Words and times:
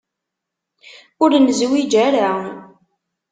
Ur 1.23 1.31
nezwiǧ 1.39 1.93
ara. 2.07 2.29